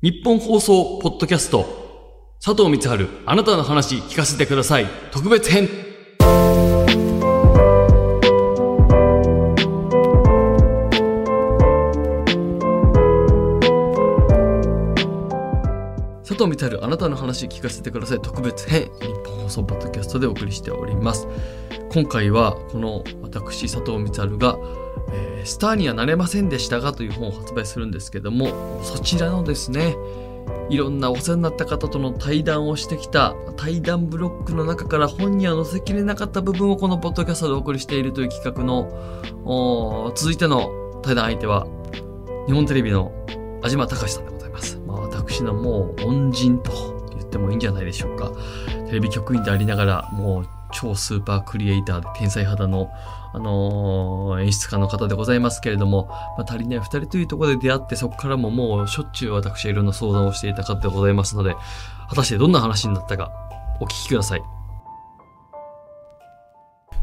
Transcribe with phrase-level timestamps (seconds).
[0.00, 2.36] 日本放送ポッドキャスト。
[2.40, 4.86] 佐藤光春あなたの話聞かせてください。
[5.10, 5.68] 特別編。
[16.22, 18.20] 佐藤光春あなたの話聞かせてください。
[18.20, 18.92] 特別編。
[19.00, 21.26] 日本放送ポッドキャストでお送りしております。
[21.90, 24.56] 今回はこの私佐藤光が
[25.10, 29.96] えースターにはなれませんでしたがという本を発売するんですけども、そちらのですね、
[30.68, 41.66] いろんなお世話になった方との対談をしてきた対談ブロックの中から本には載せきれなかった部分をこのポッドキャストでお送りしているという企画の、続いての対談相手は、
[42.46, 43.12] 日本テレビの
[43.62, 44.78] 安島隆さんでございます。
[44.86, 46.70] まあ私のもう恩人と
[47.16, 48.32] 言ってもいいんじゃないでしょうか。
[48.88, 52.90] テレビ局員でありながら、もう超スーパークリエイターで天才肌の
[53.32, 56.06] あのー演出家の方でございますけれども、
[56.38, 61.54] まあ、足りない二人というところで出会って、そこからももうしょっちゅう私はいろんな相談をしていた方でございますので、
[62.08, 63.30] 果たしてどんな話になったか、
[63.80, 64.42] お聞きください。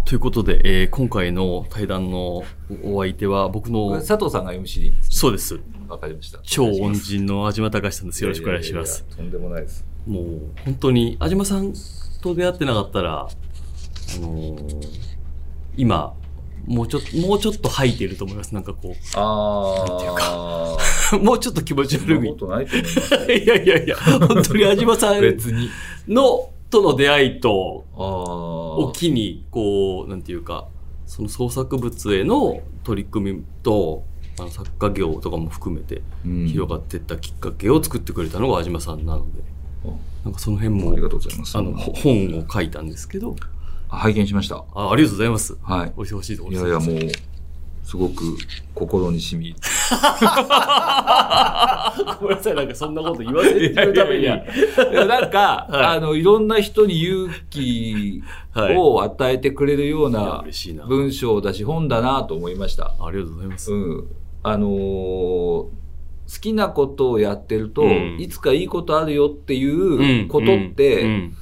[0.06, 2.44] ということで、えー今回の対談の
[2.84, 5.56] お相手は僕の、佐藤さんが MC でいいんですそうです。
[5.56, 6.40] ねわかりました。
[6.44, 8.24] 超恩人の安島隆さんです。
[8.24, 9.06] よろしくお願いします。
[9.10, 9.86] ややいやいやとんでもないです。
[10.08, 10.26] もう、
[10.64, 11.74] 本当に、安島さん
[12.22, 13.28] と出会ってなかったら、
[14.18, 15.06] あのー
[15.78, 16.14] 今、
[16.68, 18.54] もうちょっと、もうちょっと吐いてると思います。
[18.54, 20.78] なんかこあなんていうあ。
[21.14, 22.30] う、 もうちょっと気持ち悪い。
[22.30, 22.68] ことないい。
[23.44, 25.70] いやいやいや、本当に安島さん別に。
[26.08, 28.04] の、との出会いと、ああ。
[28.04, 30.68] を機に、こう、なんていうか、
[31.06, 34.04] その創作物への取り組みと、
[34.38, 39.42] あの作家業とかも含めてうん広がっていったきっかけを作ってくれたのが安島さんなので、
[40.26, 41.58] なんかその辺もありがとうございます。
[41.58, 43.36] あの、ほ本を書いたんですけど、
[43.90, 44.64] 拝見しました。
[44.74, 45.58] あありがとうございます。
[45.62, 45.94] はい。
[45.96, 47.00] お忙しいところいやいや、もう、
[47.84, 48.36] すごく
[48.74, 49.56] 心に染み。
[52.20, 54.24] ごめんなさい、なんかそんなこと言わせてるために。
[54.24, 60.44] いやいやなんか、 はいあの、いろんな人に勇気はいを与えてくれるような。
[60.88, 62.96] 文章だし、本だなと思いました。
[63.00, 63.72] ありがとうございます。
[63.72, 64.08] うん。
[64.44, 65.86] あのー
[66.28, 71.38] 好きなことをやってると、うんいつかいいことあるよっていうことって、うんうん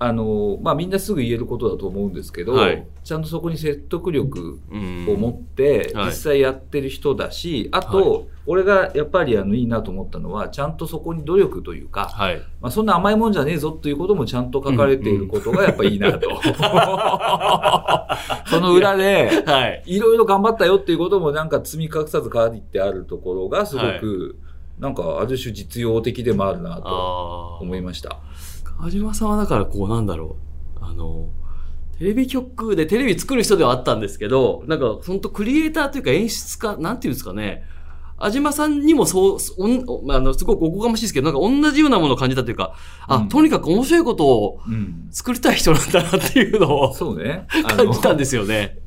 [0.00, 12.38] あのーまあ、みんなすぐ言えることだと思うんですけど、はいちゃんとそこに説得力うんを持ってはい実際やってる人だし、あと、はい俺がやっぱりあのいいなと思ったのは、ちゃんとそこに努力というか、はい。
[12.62, 16.40] まあ、そんな甘いもんじゃねえぞということもちゃんと書かれていることがやっぱいいなと。
[18.48, 19.82] その裏で、はい。
[19.84, 24.38] いろいろ頑張ったよっていうこともなんか積み隠さず書いてあるところがすごく、
[24.78, 27.60] なんかある種実用的でもあるなとああ。
[27.60, 28.18] 思いました。
[28.78, 30.36] 川島さんはだからこうなんだろ
[30.80, 30.84] う。
[30.84, 31.28] あの、
[31.98, 37.64] テレビ局でテレビ作る人ではあったんですけど、なんか本当クリエイターというか演出家、なんていうんですかね。
[38.20, 42.74] 安島さんにもそう、おあの、すごくおこがましいですけど、なんか同じようなものを感じたというか、
[43.06, 45.08] あ、うんとにかく面白いことをうん。
[45.10, 47.46] 作りたい人なんだなっていうのをそうね。
[47.64, 48.78] あ感じたんですよね。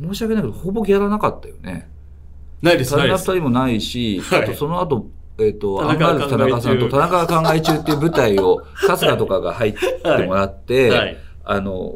[0.00, 1.88] 申し訳ないけど、ほぼギャラなかったよね。
[2.62, 3.26] ないです、ないです。
[3.28, 5.06] ナ二人もないし、はいあとその後、
[5.38, 11.16] えっ、と、田アンガールズ田中さんと中田中が考え中っていう舞台を、春日とかが入ってもらって、はい。
[11.44, 11.94] あの、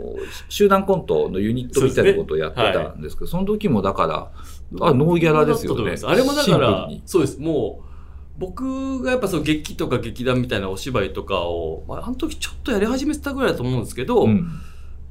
[0.49, 5.97] 集団コントのユニットみたいなことをやってたんですけど、その時もだから、あ、ノーギャラですよね。
[6.05, 7.39] あれもだからに、そうです。
[7.39, 7.93] もう、
[8.39, 14.49] 僕がやっぱその劇とか劇団みたいなお芝居とかを、まあ、あの時ちょっとやり始めてたぐらいだと思うんですけど、うん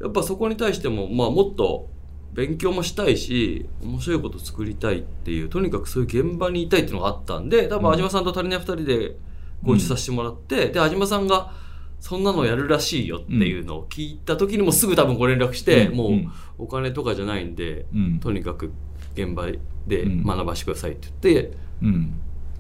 [0.02, 1.90] やっぱそこに対しても、まあもっと
[2.34, 7.98] 勉強もしたいし、面白いこと作りたいっていう、とにかくそういう現場にいたいっていうのがあったんで、多分うん。
[7.98, 9.16] 安島さんと足りない二人で
[9.64, 11.54] ご一緒させてもらって、で、安島さんが、
[12.00, 16.12] そんなのやるらしいよっていうのを聞いた時にもすぐ多分ご連絡して、もう
[16.58, 18.72] お金とかじゃないんで、うん、とにかく
[19.14, 19.46] 現場
[19.88, 20.24] でうん。
[20.24, 22.14] 学ばしてくださいって言って、うん。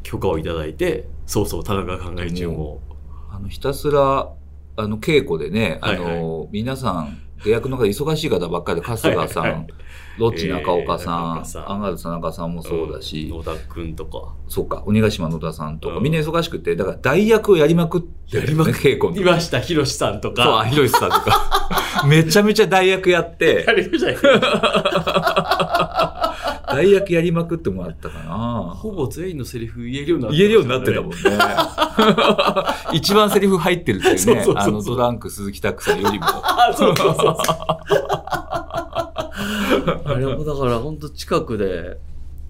[0.03, 2.81] 許可をいただいて、そうそう、田中考え中も。
[3.31, 4.31] あの、ひたすら、
[4.75, 6.49] あの、稽古でね、あの、はい。
[6.51, 9.67] 皆さん、出役の方忙しい方ばっかりで、春日さん、はいはい
[10.17, 14.33] ロッチ中岡さん、えーアンガールズ田中さんもそうだし、野田くんとか。
[14.49, 19.21] そうか、鬼ヶ島野田さんとか、うんみんな忙しくて、だから代役をやりまくってる、ね、やりまく稽古に。
[19.21, 20.65] いました、ひろしさんとそう。
[20.65, 22.03] ひろしさんとか。
[22.07, 24.17] めちゃめちゃ代役やってや、りましたよ
[26.71, 28.73] 代役やりまくってもらったかな。
[28.75, 31.15] ほぼ全員のセリフ言えるようになって言えるようになってたもんね。
[32.93, 34.53] 一番セリフ入ってるっていうそうそうそう。
[34.53, 36.25] そうねあの、トランク鈴木拓さんよりも。
[36.25, 37.37] あ、そうそうそう。
[40.05, 41.97] あれもだから本当近くで、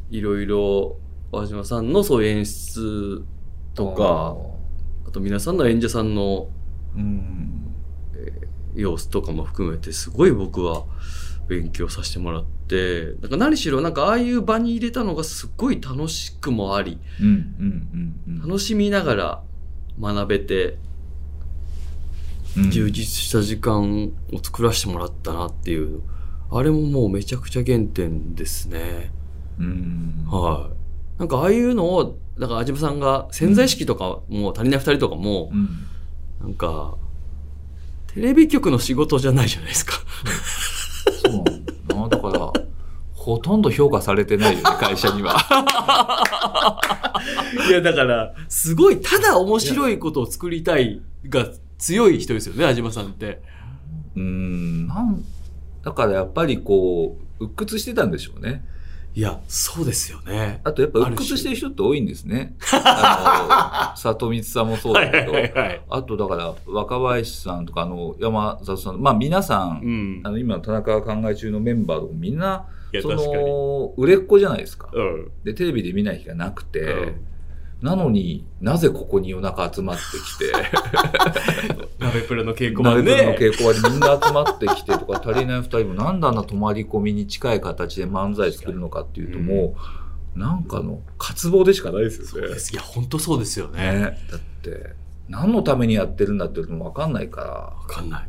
[0.10, 0.98] いろいろ、
[1.32, 3.24] 和島さんのそういう演出
[3.74, 4.36] とか、
[5.08, 6.48] あと皆さんの演者さんの
[6.96, 7.48] うん。
[8.74, 10.86] 様子とかも含めて、すごい僕は
[11.52, 17.34] 勉強させてもらって、なんか何しろなんかああいう場に入れたのがすっごい楽しくもあり、うんうん
[18.28, 19.44] うんうん楽しみながら
[20.00, 20.78] 学べて、
[22.58, 26.02] うん充実した時間を作らせてもらったなっていう、
[26.50, 29.12] あれももうめちゃくちゃ原点ですね。
[29.60, 30.70] うんは
[31.18, 31.20] い。
[31.20, 35.68] なんかああいうのを、だから安島さんが潜在意識とかも足りない二人とかもう、ん
[36.42, 36.96] なんか、
[38.14, 39.94] テレビ局の仕事じゃないじゃないですか。
[41.22, 42.18] そうなんだ。
[42.18, 42.52] から
[43.14, 45.38] ほとんど評価されてないよね 会社には。
[47.70, 51.48] いや、だから、すごい、ただ面白いことを作りたいが
[51.78, 53.42] 強い人ですよね、安島さんって。
[54.16, 54.88] うん。
[54.88, 55.24] なん
[55.84, 58.64] だからやっぱりこう鬱屈してたんでしょうね
[59.14, 60.62] いや、そうですよね。
[60.64, 62.56] あとやっぱ鬱屈してる人って多いんですね。
[62.72, 65.82] あの、里光さんもそうだけど、はい。
[65.90, 70.32] あとだから若林さんとかあの山里さん、まあ皆さん、うんあ。
[70.32, 72.68] の今の田中が考え中のメンバーとかみんな、
[73.02, 73.10] そ。
[73.10, 74.90] の、売れっ子じゃないですか。
[74.94, 75.32] うん。
[75.44, 77.16] で、テレビで見ない日がなくて、うん
[77.82, 80.52] なのになぜここに夜中集まってきて、
[81.98, 83.18] 鍋プロの稽古場鍋でね。
[83.18, 89.76] プロの稽古場にみんな集まってきてとか、足りない二人もなんであんな泊まり込みに近い形で漫才作るのかっていうとも
[90.36, 92.50] う、なんかの渇望でしかないですよね。
[92.50, 93.82] いや、本当そうですよね。
[93.82, 94.94] ね、だって
[95.28, 98.28] 何のためにやってるんだっていうのも分かんないからわかんない。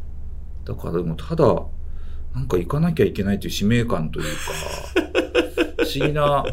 [0.64, 1.44] だからでもただ
[2.34, 6.44] なんか行かなきゃいけないという使命感というか 不思議な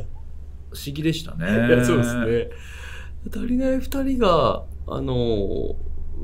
[0.72, 2.50] 不思議でしたねいや、そうですね。
[3.28, 5.76] 足りない二人が、あの、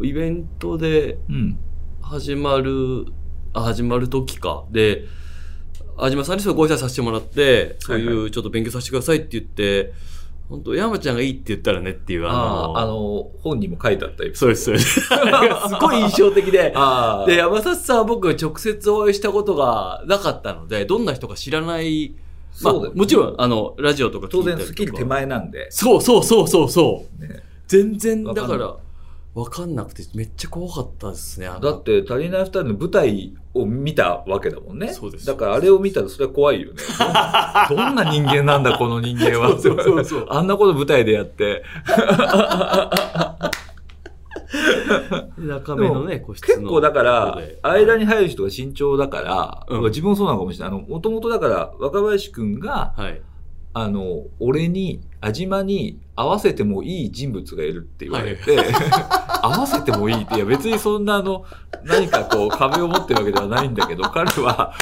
[0.03, 1.57] イベントでうん
[2.01, 3.05] 始まる、
[3.53, 4.65] あ始まる時か。
[4.71, 5.05] で、
[5.97, 9.93] 安島さんにそれご挨拶させてもらって、そうはいいうちょっと勉強させてくださいって言って、
[10.49, 15.01] 本当山ちゃんがいいって言ったらねっていう、ああの、ああの本にも書いてあったエピソそうです、そうです。
[15.01, 16.51] すごい印象的で。
[17.25, 22.13] で、山里さんは僕が直接お会いしたことがなかったので、どんな人か知らない。
[22.61, 27.21] まあ、もちろん、あの、ラジオとか聞当然スキル手前なんで、そうそうそうそうそう。
[27.21, 28.75] ね、全然、だわから、
[29.35, 31.47] わかんなくて、めっちゃ怖かったですね。
[31.47, 34.93] だって足りない二人の舞台を見たわけだもんね。
[34.93, 35.25] そうです。
[35.25, 36.81] だからあれを見たらそれは怖いよね。
[37.69, 39.49] ど んどんな人間なんだこの人間は。
[39.49, 40.25] そうそうそうそう。
[40.31, 41.63] あんなこと舞台でやって
[45.37, 46.55] 中目のね、個室の。
[46.55, 50.77] 結構だから間に入る人が慎重だから、うん自分もそうなのかもしれない。
[50.77, 53.21] あの、もともとだから、若林くんが、はい。
[53.77, 58.57] あの、俺に、安島に合わせてもいい人物がいるって言われて、
[59.43, 61.43] 合わせてもいいって、いや別にそんなあの、
[61.83, 64.73] 何かこう壁を持ってるわけではないんだけど、彼は、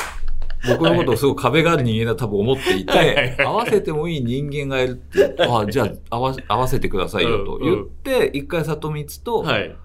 [0.68, 9.75] 僕のことをすごく壁がある人間だと多分思っていて、合わせてもいい人間がいるって、あじゃあ合わ合わせてくださいよと言って、一回里光とはい。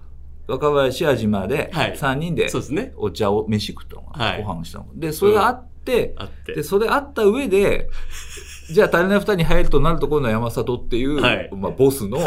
[0.47, 1.93] 若林安島ではい。
[1.95, 2.93] 3人でそうですね。
[2.97, 6.15] お茶を飯食ったのかご飯したので、それがあって。
[6.47, 7.89] で、それあった上で、
[8.71, 11.49] じゃあ足りない二人に入るとなるところの山里っていう、はい。
[11.53, 12.17] まあボスの、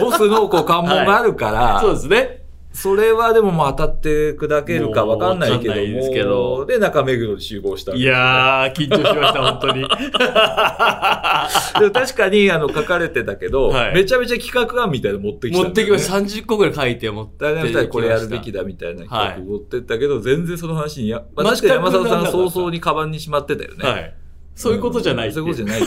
[0.00, 2.47] ボスのこう関門があるから、そうですね。
[2.80, 9.82] それはでももう当たって砕けるかわかんないけどもでどで、中目黒に集合したんですいやー、緊張しました、本当に。
[11.80, 16.18] でも確かにあの書かれてたけど、はいめちゃめちゃ企画案みたいなの持ってきたね、持ってきました。
[16.18, 23.88] 30個ぐらい書いて持ってきましこれやるべきだみたいな企画持ってったけど、全然その話にや、まあ、確かに山里さん早々にカバンにしまってたよね。
[23.88, 24.14] はい。
[24.54, 25.80] そういうことじゃないってそういうことじゃない。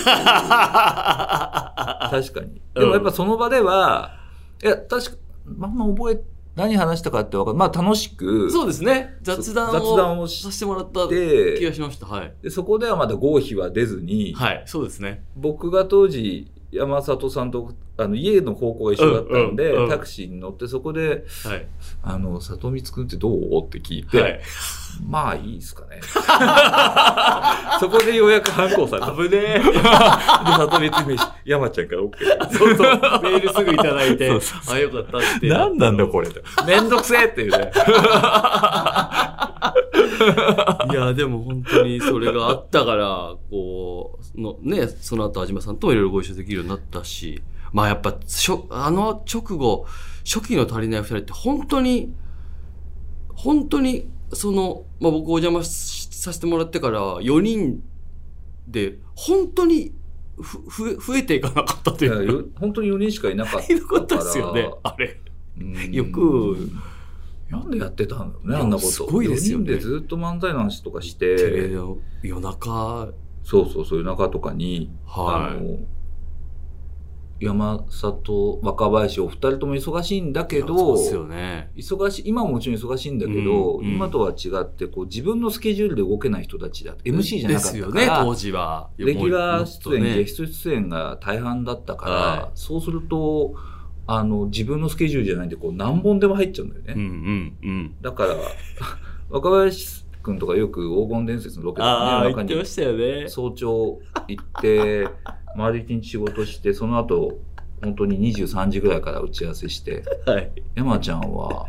[2.12, 2.62] 確かに。
[2.74, 4.18] でもやっぱその場では、
[4.62, 6.20] いや、確か、まんま覚え、
[6.56, 7.58] 何話したかってわかる。
[7.58, 9.18] まあ楽しく、そうですね。
[9.22, 12.06] 雑談を雑談をしさせてもらった気でがしました。
[12.06, 12.34] はい。
[12.42, 15.24] で、そこではまだ合否は出ずに、はい、そうですね。
[15.36, 21.68] 僕が当時、山里さんとあの家の方向が一緒だったんで、うんうんうんタクシーに乗ってそこで、はい。
[22.02, 23.66] あの、里光くんってどう？
[23.66, 24.40] って聞いて、はい。
[25.06, 26.00] まあいいですかね。
[27.80, 29.12] そこでようやく反抗された。
[29.12, 29.62] で、危ねえ。
[29.64, 32.18] 里光飯、山ちゃんから OK。
[32.58, 32.88] そうそう。
[33.24, 34.32] メールすぐいただいて、
[34.70, 35.50] あ、よかったって。
[35.50, 36.30] 何なんだこれ。
[36.66, 37.72] めんどくせえっていうね。
[40.92, 47.42] いや、でも本当にそれがあったから、こう、のね、その後、安島さんともいろいろご一緒できるようになったし、
[47.72, 49.86] まあやっぱ、しょあの直後、
[50.26, 52.14] 初期の足りない二人って本当に、
[53.30, 57.84] 本当に、その、まあ僕お邪魔しさせてもらってから4人
[58.68, 59.94] で、本当に
[60.42, 62.24] ふ増え増えていかなかったというか。
[62.24, 65.20] よ本当に4人しかいなかった いなかったですよね、かあれ。
[65.92, 66.70] よく
[67.52, 68.88] なんでやってたんだろうね、あんなこと。
[68.88, 69.66] すごいですよね。
[69.66, 73.10] 4人でずっと漫才の話とかして、の夜中、
[73.44, 75.58] そうそうそう、夜中とかに、はい。
[75.58, 75.78] あの、
[77.42, 81.72] 山里、若林、お二人とも忙しいんだけそうど、ですよね。
[81.76, 83.96] 忙しい、今ももちろん忙しいんだけど、うんうん。
[83.96, 86.94] 今とは違って、こう自分のスケジュールで動けない人たちだ。
[87.04, 88.90] MC じゃなかったから、ですよね、当時は。
[88.98, 92.52] レギュラー出演、ねゲスト出演が大半だったから、はい。
[92.54, 93.56] そうすると、
[94.08, 96.94] あの、自分のスケジュールじゃないんで、こう何本でも入っちゃうんだよね。
[96.96, 97.96] うんうんうん。
[98.02, 98.36] だから、
[99.30, 102.50] 若林くんとかよく黄金伝説のロケとかね、中に
[103.24, 103.30] ね。
[103.30, 105.08] 早朝行って、
[105.56, 107.40] 丸一日仕事して、その後、
[107.82, 110.52] 本当に23時ぐらいから打ち合わせして、はい。
[110.76, 111.66] 山ちゃんは、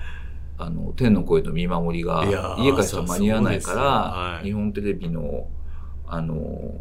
[0.59, 2.25] あの、天の声の見守りが
[2.59, 5.49] 家帰ったら間に合わないから、はい日本テレビの、
[6.07, 6.75] あの、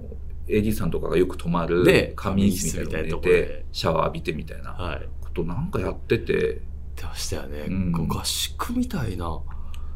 [0.47, 5.09] AD さんとかがよく泊まるね仮眠室みたいなのに寝て、シャワー浴びてみたいなはい。
[5.31, 6.55] ことなんかやってて、言っ
[6.95, 7.61] てましたよね。
[7.67, 9.39] うん合宿みたいな、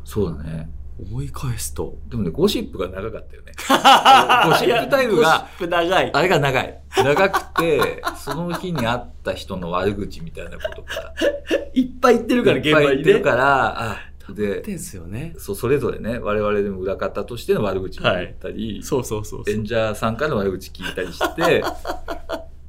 [0.04, 0.70] そうだね。
[0.98, 1.98] 思い返すと。
[2.08, 3.52] でもね、ゴシップが長かったよね。
[4.48, 6.12] ゴシップタイムが、ゴシップ長い。
[6.14, 6.82] あれが長い。
[6.96, 11.14] 長くて、その日に会った人の悪口みたいなことが、
[11.76, 13.04] いっぱい言ってるから、現いっぱい場にね。
[13.04, 13.98] 言ってるから、あ、
[14.34, 15.36] で、ってんすよね。
[15.38, 19.54] そう、それぞれね、我々でも裏方としての悪口も言ったり、そうそうそうそう。
[19.54, 21.64] 演者さんからの悪口聞いたりして、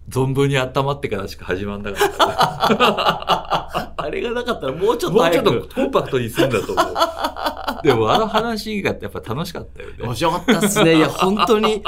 [0.09, 2.27] 存分に温まってからしか始まんなかった
[2.77, 5.29] か あれがなかったらもうちょら。
[5.29, 5.65] っともうちょ。
[5.65, 6.87] っとコンパクトに済んだと思う。
[7.83, 9.95] でもあの話がやっぱ楽しかったよね。
[10.01, 10.97] 面白かったっすね。
[10.97, 11.83] いや、本当に、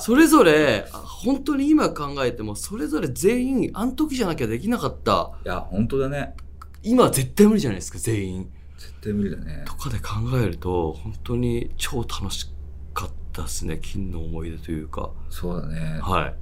[0.00, 5.32] それぞれ、本当に今考えても、それぞれ全員、あの時じゃなきゃできなかった。
[5.44, 6.34] いや、本当だね。
[6.82, 8.48] 今は絶対無理じゃないですか、全員。
[8.78, 9.74] 絶対無理だねと。
[9.74, 12.50] かで考えると、本当に超楽し
[12.94, 13.78] かったですね。
[13.82, 15.10] 金の思い出というか。
[15.30, 16.00] そうだね。
[16.02, 16.34] はい。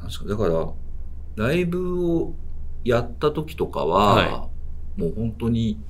[0.00, 0.24] 楽しか。
[0.26, 0.68] だから、
[1.36, 2.34] ライブを
[2.84, 4.48] やった時とかは、は
[4.96, 5.80] もう本当に、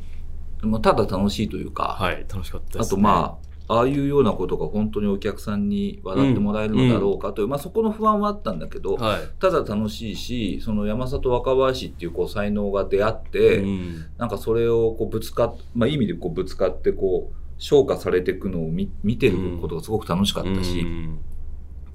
[0.61, 3.39] まあ、ただ楽しいというか、はい、楽しかったです、あとま
[3.69, 9.21] あ、ああいうようなことが本当にお客さんに笑ってもらえるのだろうかという、まあそこの不安はあったんだけど、あ、はい。
[9.39, 14.07] ただ楽しいし、その山里若林っていうこう才能が出会って、うん。
[14.17, 21.19] なんかそれをこうぶつかっ、まあいい意味でこうぶつかってこう、昇華されていくのを見見てることがすごく楽しかったし、うん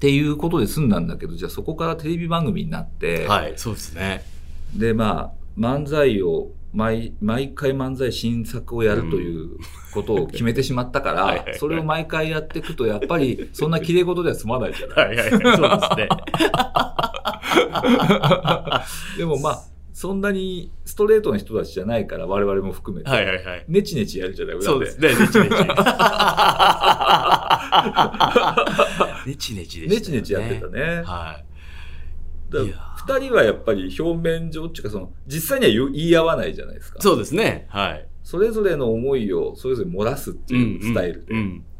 [0.03, 4.25] っていうことで済んだんだけど、じゃあそこからテレビ番組になって、はい、そうですね。
[4.75, 9.55] でまあ漫才を毎毎回漫才新作をやるという
[9.93, 15.55] ことを決めてしまったか はいはいはいら、それを毎回やっていくと、やっぱり そんな綺麗事では済まないじゃないはいはい、そうです
[15.95, 16.09] ね。
[19.17, 23.65] でもまあ、そんなにストレートな人たちじゃないから、我々も含めて、はいはいはい。
[23.67, 24.67] ネチネチやるじゃない、裏で。
[24.67, 25.53] そうですね、ネチネチ。
[29.27, 30.67] ネチネチでした、ネチネチやってた。
[30.67, 31.03] ね。
[31.05, 31.45] はい。
[32.51, 36.99] 二人はやっぱり表面上っていうか、その、実際には言い合わないじゃないですか。
[36.99, 37.67] そうですね。
[37.69, 38.07] はい。
[38.23, 41.33] それぞれの思いをそれぞれ漏らすっていうスタイルで。
[41.33, 41.72] うんうんで漏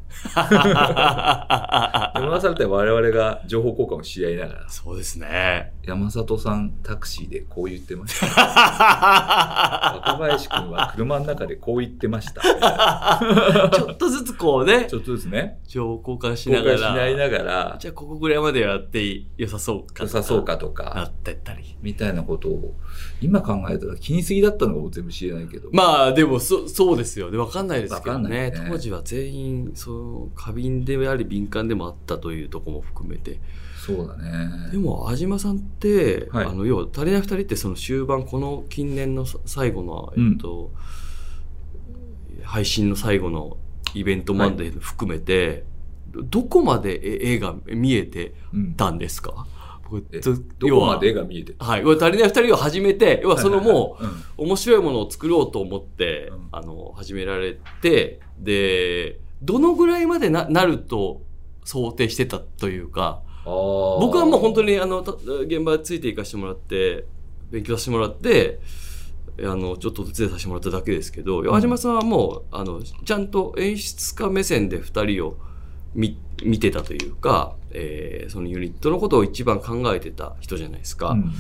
[2.34, 5.74] らされたら我々が情報交換をし合いながら、そうですね。
[5.84, 8.25] 山里さんタクシーでこう言ってました。
[9.96, 12.41] 若林くんは車の中でこう言ってました。
[13.74, 16.93] ちょっとずつこうねち、ょっとずつね、情報交換し交ながら。
[16.93, 20.03] 換し合いながら、じゃあここぐらいまでやって良さそうか。
[20.03, 20.43] 良さそう。
[20.46, 21.75] かとなか、ってったり。
[21.82, 22.75] みたいなことを、
[23.22, 25.70] 今考えたら気にすぎだったのかも全部知れないけど。
[25.72, 27.38] まあでもそそうですよね。
[27.38, 28.51] わかんないですけどね。
[28.51, 30.02] ね当時は全員、そう、
[30.36, 33.39] 過敏であり敏感でもあったというところも含めて。
[33.86, 34.72] そうだね。
[34.72, 36.45] でも、安島さんって、はい。
[36.45, 40.72] あの、要は、足りない二人ってその終盤、この近年のさ最後の、えっと、
[42.43, 43.57] 配信の最後の
[43.93, 45.65] イベントまで含めて、
[46.12, 48.74] どどこまでえ絵が見えてうん。
[48.75, 49.48] たんですか？
[49.83, 51.81] 僕えずどこまで絵が見えてるはい。
[51.81, 54.07] 足りない二人を始めて、要はそのもう、う
[54.45, 54.48] ん。
[54.48, 56.48] 面白いものを作ろうと思って、うん。
[56.51, 61.22] あの、始められて、で、どのぐらいまでななると
[61.66, 67.06] 想定してたというか、僕僕はもう本当にあの、た現場ついていかせてもらって、
[67.52, 68.60] 勉強させてもらって、
[69.40, 71.46] あの、ちょっと手伝いさせてもらっただけですけど、ん。
[71.46, 75.38] 山島さんはもう、あの、ちゃんと演出家目線で二人を
[75.94, 81.10] 見、見てたというか、えーそのユニットのことを一番考えてた人じゃないですか。
[81.12, 81.34] うん。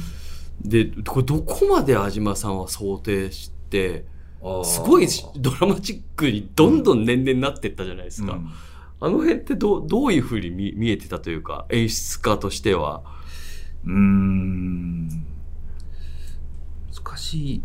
[0.63, 4.05] で、これどこまで安島さんは想定して、
[4.65, 5.07] すごい
[5.37, 8.33] ドラマチックにどんどん年々なってったじゃないですか。
[8.33, 8.49] うん
[8.99, 13.01] あの辺ってどうどういうふうに見見えてたというか、演出家としては？
[13.85, 15.21] うーん難
[17.17, 17.61] しい。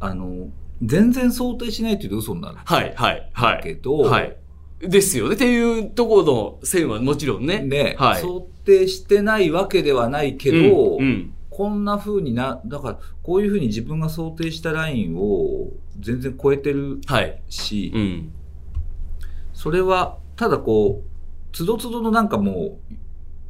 [0.00, 0.48] あの、
[0.82, 2.56] 全然想定しないって言うと嘘になる。
[2.64, 3.76] はい、はい、はけい。
[3.76, 4.36] ど、はい。
[4.80, 5.36] ですよね。
[5.36, 7.60] っていうところの線はもちろんね。
[7.60, 8.20] ね、はい。
[8.20, 17.42] 想定してないわけではないけど、うんうんこんな風にな、だから、こういう風に自分が想定したラインを全然超えてるはい。
[17.48, 18.32] し、うん。
[19.52, 21.10] それは、ただこう、
[21.52, 22.94] つどつどのなんかもう、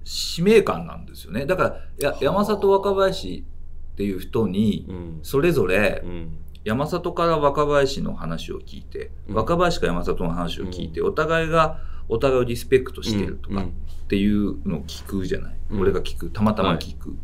[0.05, 1.47] 使命感なんですよね。
[1.47, 3.45] だから、やはあ山里若林
[3.93, 5.19] っていう人に、うん。
[5.23, 6.37] それぞれうん。
[6.65, 11.79] 山里から若林の話を聞いて、うん若林から山里の話を聞いて、お互いが
[12.09, 13.73] お互いをリスペクトしてるとかっうん
[14.09, 15.57] ていうのを聞くじゃない。
[15.71, 16.31] うん俺が聞く。
[16.31, 17.15] たまたま聞く。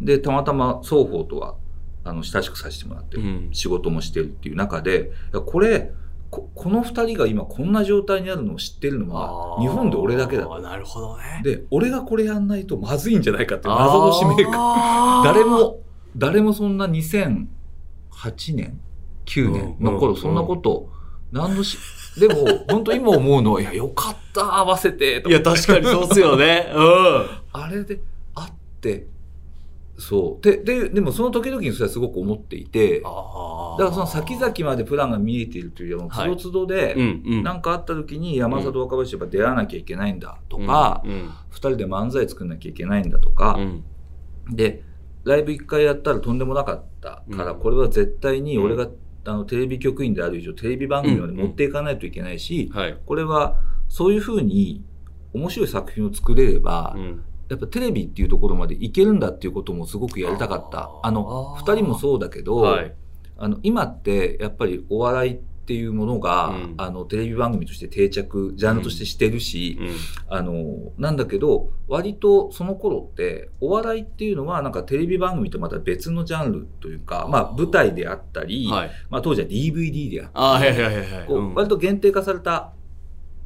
[0.00, 1.54] で、たまたま双方とは、
[2.04, 3.22] あの、親しくさせてもらってる。
[3.22, 3.48] うん。
[3.52, 5.10] 仕事もしてるっていう中で、
[5.46, 5.92] これ、
[6.30, 11.40] ここの二人が今こんな状態にあるのを知ってるのは、日本で俺だけだあーなるほどね。
[11.44, 14.52] で、俺がこれやんないとまずいんじゃないかっていう謎の使命感。
[14.52, 15.80] 感誰、も、
[16.16, 17.46] 誰もそんな2008
[18.54, 18.80] 年
[19.24, 20.90] ?9 年の頃、うんそんなこと、
[21.32, 21.78] 何のし、
[22.18, 22.34] でも、
[22.68, 26.72] 本当今思うのは、いや、よかった、合わせて、といや、確かにそうっすよね。
[26.74, 27.26] うん。
[27.52, 28.00] あれで、
[28.34, 29.06] あって、
[29.98, 30.44] そう。
[30.44, 36.36] で、で、でもその時々にそれはすごく思っていて、だあからその先々までプランが見えているというよりも、はい。
[36.36, 37.42] つどつどで、うんうん。
[37.42, 41.30] なんかあった時に山里若林やっぱ出会わなきゃいけないんだとか、うんうん。
[41.50, 43.84] 二人で漫才作んなきゃいけないんだとかう、ん。
[44.50, 44.82] で、
[45.24, 47.60] ライブ一回やったらとんでもなかったから、うん。
[47.60, 48.88] これは絶対に俺が、
[49.24, 52.98] あのテレビ局員である以上、テレビ番組までうん持っていかないといけないし、はい。
[53.06, 54.84] これはそういうふうに
[55.32, 60.90] 面白い作品を作れれば、うんやっぱテレビっていうところまでいけるんだっていうこともすごくやりたかった。
[61.02, 62.92] あの、二人もそうだけど、はい。
[63.38, 69.94] あの、今ってやっぱりお笑いっていうものが、うんあの、テレビ番組として定着、ジャンルとしてしてるし、うん
[70.28, 78.90] あの、なんだけど、割とその頃って、お笑いっていうのはなんかテレビ番組とまた別のジャンルというか、まあ舞台であったり、はい。
[79.10, 81.26] まあ当時は DVD であったり、はいはいはいはい。
[81.26, 82.72] こううん割と限定化された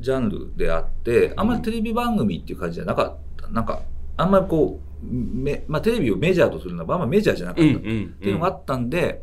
[0.01, 3.30] ジャンルであって、あんまりテレビ番組っていう感じじゃなかった。
[3.53, 3.83] なんか、
[4.17, 7.71] あんまりこう、めまあテレビをメジャーとするのはあんまりメジャーじゃなかった。
[7.71, 9.23] っていうのがあったんで、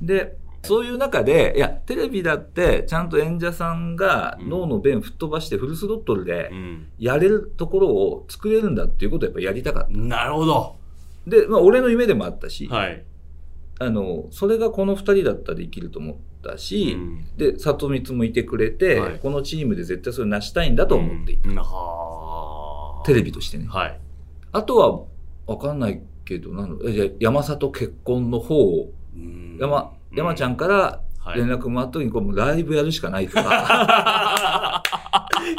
[0.00, 10.76] で、そういう中で、いや、テレビだって、ちゃんと演者さんが脳の弁吹っ飛ばしてフルスロットルでうんやれるところを作れるんだっていうことをやっぱやりたかっなるほど。
[11.24, 11.30] た。
[11.30, 13.04] で、まあ、俺の夢でもあったし、はい。
[13.78, 21.50] あの、それがこの二人だったらできると思ったし、うんで、里光もいてくれて、はいこのチームで絶対それ成したいんだと思っていた。
[21.50, 21.56] うん
[23.06, 23.66] テレビとしてね。
[23.68, 24.00] はい。
[24.52, 34.82] あとは、わかんないけど、なんだろうえじゃあ山里結婚の方を、うん山、山ちゃんからはい連絡もあった時に、こうライブやるしかないとか、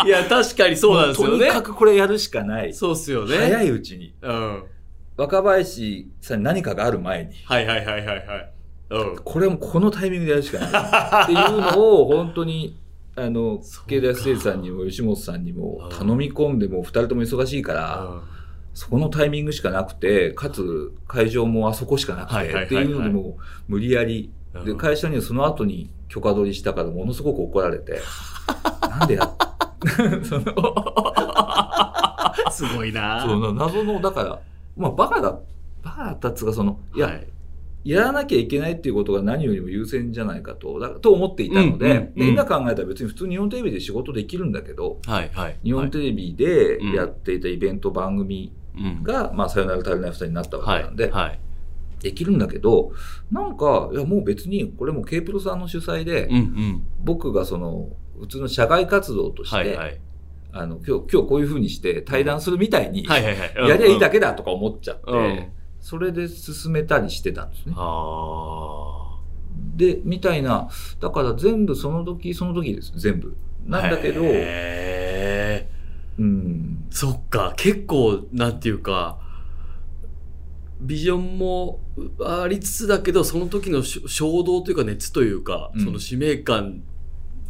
[0.05, 1.51] いや、確かにそうなんですよねとに。
[1.51, 2.73] かくこれやるしかない。
[2.73, 3.37] そうっすよね。
[3.37, 4.13] 早いうちに。
[4.21, 4.63] うん。
[5.15, 8.53] 若林さんに何かがある前に、はいはいはいはいはい。
[8.89, 9.17] うん。
[9.23, 11.23] これもこのタイミングでやるしかない。
[11.23, 12.77] っていうのを、本当に、
[13.19, 18.21] あの池田誠さんにも吉本さんにも頼み込んで、もう二人とも忙しいから、
[18.75, 23.35] そこのタイミングしかなくて、かつ会場もあそこしかなくて、っていうのでもう
[23.67, 24.31] 無理やり、
[24.63, 24.77] で、うん。
[24.77, 27.99] 会社にはその後に許可取りしたからものすごく怒られて、
[28.87, 29.33] なんでや？
[30.23, 30.43] そ の
[32.51, 33.21] すごいな。
[33.21, 34.39] その謎の、だから、
[34.77, 35.39] まあ、バカだ、
[35.81, 37.27] バカだったっつうか、その、いや、はい
[37.87, 45.59] やらなきゃいけないっていうことが何よりも優先じゃないかと、だと思っていたので、うんうん今考えたら別に普通日本テレビで仕事できるんだけど、はいはい。
[45.63, 51.39] 日本テレビでやっていたイベント番組うんが、まあ、さよなら足りない二人になったわはいけなんで、はい。
[52.01, 52.91] できるんだけど、
[53.31, 56.83] なんか、いや、もう別に、これも K プロさんの主催で、うんうん。
[56.99, 59.99] 僕がその、普通の社外活動として、はいはい。
[60.51, 63.69] あの、今日、今日こういう風にして対談するみたいに、はいはいはい。
[63.69, 64.13] やりゃいいだけ。
[64.13, 65.56] けだとか思っちゃって、うん
[65.87, 67.73] それで進めたりしてたんですね。
[67.77, 69.17] あ
[69.77, 70.69] で、みたいな、
[70.99, 73.37] だから全部その時その時です、全部。
[73.69, 73.71] あ。
[73.71, 75.69] なんだけど、へ
[76.19, 79.17] うん、ーそっか、結構、なんていうか、
[80.81, 81.79] ビジョンも
[82.19, 86.83] ありつつだけど、その時のし衝動というか熱というか、うんその使命感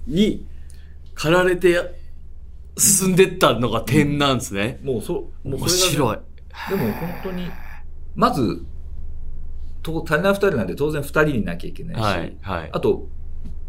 [0.06, 0.46] に
[1.16, 1.96] 駆られて
[2.78, 4.80] 進んでったのが点なんですね。
[4.84, 6.20] もうそ、もう面白い。
[6.70, 7.50] でも本当に、
[8.18, 8.66] まず、
[9.84, 12.70] と足りない二人なんで当然二人になきゃいけないし、はい、はい。
[12.74, 13.08] あと、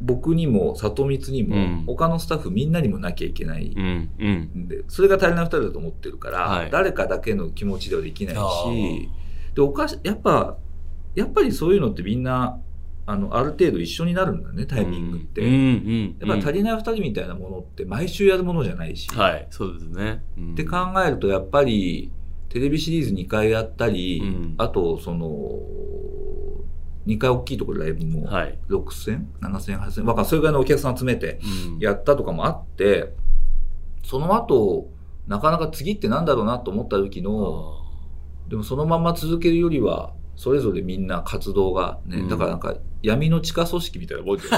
[0.01, 4.51] 僕にも、里光にも、うん他のスタッフみんなにもなきゃいけないうん、うん。
[4.65, 9.09] んで、それが足りない二人だと思ってるから、はい誰かだけの気持ちではできないあし、
[9.55, 10.57] で、おかし、やっぱ、
[11.15, 12.59] やっぱりそういうのってみんな、
[13.07, 15.43] あの、ある程度一緒になるんだね、タイミングって。
[15.43, 16.17] うん、うん。
[16.27, 20.23] やっぱ足りない二人みたいなものって毎週やるものじゃないし、はい、そうですね。
[20.39, 22.13] うんって考えるとやっぱり
[22.49, 25.61] テレビシリーズ2回やったり、うんあとその
[27.07, 28.59] 2回大きいところでライブもはい。
[28.69, 33.15] 6000、7000、8000、わかんないそれぐらいのお客さん集めてうんやったとかもあって、
[34.05, 34.91] その後、
[35.27, 37.83] なかなか次ってなんだろうなと思った時の、
[38.49, 44.57] でもそのまま続けるよりは、それぞれみんな活動がね、うんだからなんか闇の地下組織みたいなもんじゃ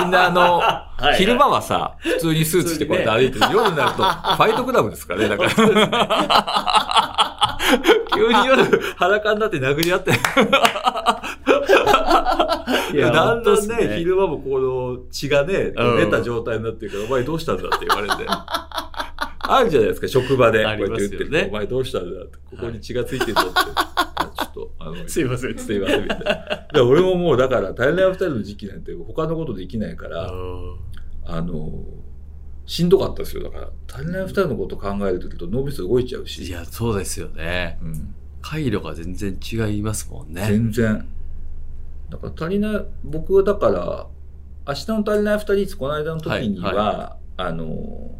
[0.00, 3.52] んみんなあの、いはい昼間はさ、普通にスーツ着てこうやって歩いてる。
[3.52, 5.50] 夜になると、 ファイトクラブですかね、だから。
[8.14, 8.64] 急に夜
[8.96, 10.10] 裸になって殴り合って。
[12.92, 18.14] いやだんだん本当っすね、昼間もこの血がね、うん出た状態になってるから、お前どうしたんだって言われて。
[19.44, 20.62] あるじゃないですか、職場で。
[20.64, 23.50] こうやって言ってるねお前どうしたんだって、ここに血がついてるぞって。
[24.14, 25.58] あちょっと、あの、すいません。
[25.58, 30.30] すいません、みたい俺ももう、だから、足りない二人の時期なんて他のことできないから、
[31.24, 31.84] あの、
[32.66, 33.42] しんどかったですよ。
[33.42, 36.44] だから、足りない二人のこと考えると脳みそ動いちゃうし。
[36.44, 37.78] いや、そうですよね。
[37.82, 40.46] うん、回路が全然違いますもんね。
[40.46, 41.06] 全然。
[42.10, 44.06] だから足りない、僕はだから、
[44.66, 48.12] 明日の足りない二人、この間の時には、はあの、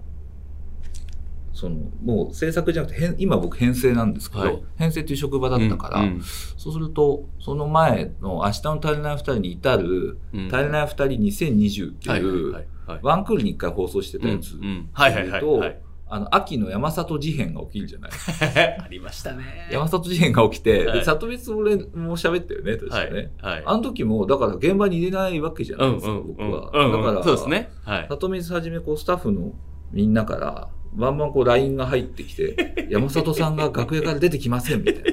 [1.63, 11.05] その、もう制作じゃなくて、編今僕編成なんですけど、はい編成っていう職場だったから、うんうんそうすると、その前の明日の足りない二人に至る、うん足りない二人
[11.47, 15.81] 2020ってはいいう、はいはいワンクールに一回放送してたやつ、うんうんはいはいはいはい。
[16.09, 18.11] あの、秋の山里事変が起きるじゃない
[18.85, 19.45] ありましたね。
[19.71, 23.31] 山里事変が起きて、はいで、里光俺も喋ったよね、確かはいね。。
[23.41, 23.63] はい。
[23.65, 26.71] あの時も、だから現場に入れないわけじゃないですか、僕は。
[26.75, 27.71] うんうんだから、そうですね。
[27.85, 28.07] はい。
[28.11, 29.53] 里光はじめ、こう、スタッフの
[29.93, 35.11] みんなから、バンバンこう、LINE が入ってきて、 山里さんが楽屋から出てきません、みたいな。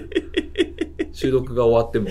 [1.11, 2.09] 収録が終わっても。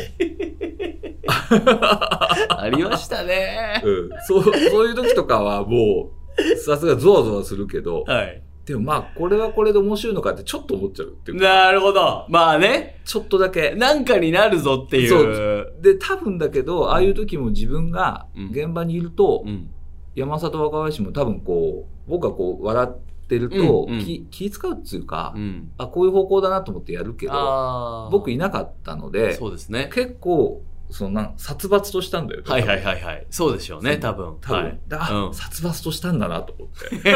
[2.51, 3.83] ありましたね。
[3.85, 4.11] うん。
[4.27, 8.43] そう、そういう時とかはもう、さすがゾワゾワするけど、はい。
[8.65, 12.27] でもまあ、これはこれで面白いのかってちょっと思っちゃうっていうか、なるほど。
[12.29, 13.01] まあね。
[13.07, 13.71] ちょっとだけ。
[13.71, 15.73] なんかになるぞっていう。
[15.81, 19.71] で、多分だけど、ああいう時も自分がうん現場にいると、うん。
[20.15, 22.97] 山里若林も多分こう、僕がこう笑っ
[23.29, 25.71] てると、うんうん気気使うっていうか、うん。
[25.79, 28.09] あ、こういう方向だなと思ってやるけど。
[28.11, 29.91] 僕いなかったので、そうですね。
[29.93, 32.51] 結構、そのなん殺伐としたんだよね。
[32.51, 33.27] はいはいはいはい。
[33.31, 34.39] そうでしょうね、多分。
[34.41, 34.63] 多分。
[34.63, 34.81] はい。
[35.27, 36.97] うん殺伐としたんだなと思って。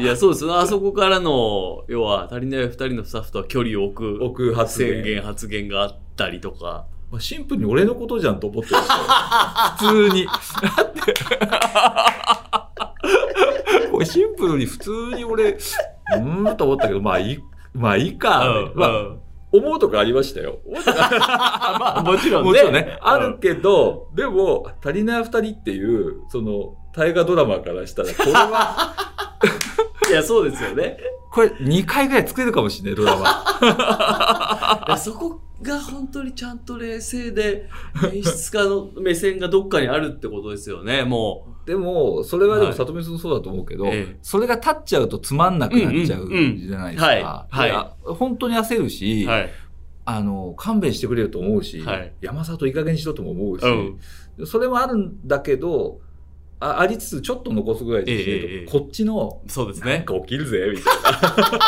[0.00, 0.52] いや、そうですね。
[0.52, 5.04] あそこからの、要は、足りない二人のスタッフとは距離を置く奥発言。
[5.04, 6.86] 宣言、発言があったりとか。
[7.10, 9.00] まあシンプルに俺のことじゃんと思ってましたよ。
[9.78, 10.26] 普通に。
[10.26, 10.32] だ
[10.82, 11.00] って、
[13.90, 17.38] これシンプルに普通に俺、うーんと思ったけど、まあいい、
[17.74, 18.72] まあいいか。
[18.74, 19.20] まあ、うん
[19.52, 20.60] 思うとかありましたよ。
[20.86, 22.50] まあ、もちろんね。
[22.50, 28.94] もちろんね、あるけど、でも、足りない二人っていう、その、大河ドラマからしたら、これは、
[30.08, 30.98] いや、そうですよね。
[31.32, 34.96] これ2回ぐらい作れるかもしれない、ドラマ。
[34.98, 37.68] そこが本当にちゃんと冷静で、
[38.12, 47.96] 演出家の目線がどっかにあるってことですよね、もでも、それはでも、はい里見さんそうだと思うけど、ええそれが立っちゃうとつまんなくなっちゃうじゃないですか。
[48.04, 49.28] 本当に焦るし、う。
[49.28, 49.50] はい。
[50.06, 54.46] あの、勘弁してくれよと思うし、はい山里いい加減にしろとも思うし、うん。
[54.46, 56.00] それもあるんだけど、
[56.60, 59.94] あありつつちょっと残すぐらいでええええこっちの、そうですね。
[59.96, 61.60] なんか起きるぜ、みたいな。